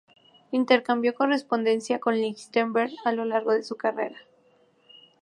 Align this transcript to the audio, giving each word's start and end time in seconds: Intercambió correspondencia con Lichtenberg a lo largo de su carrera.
Intercambió 0.49 1.13
correspondencia 1.13 1.99
con 1.99 2.15
Lichtenberg 2.15 2.91
a 3.05 3.11
lo 3.11 3.23
largo 3.23 3.51
de 3.53 3.61
su 3.61 3.75
carrera. 3.75 4.17